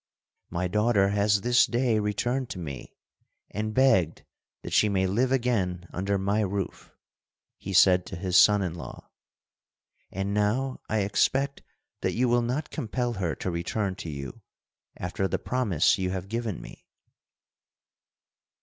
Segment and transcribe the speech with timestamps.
[0.49, 2.95] "My daughter has this day returned to me
[3.51, 4.23] and begged
[4.63, 6.91] that she may live again under my roof,"
[7.59, 9.11] he said to his son in law.
[10.09, 11.61] "And now I expect
[12.01, 14.41] that you will not compel her to return to you,
[14.97, 16.87] after the promise you have given me."